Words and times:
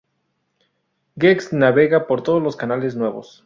Gex 1.15 1.51
navega 1.53 2.07
por 2.07 2.23
todos 2.23 2.41
los 2.41 2.55
canales 2.55 2.95
nuevos. 2.95 3.39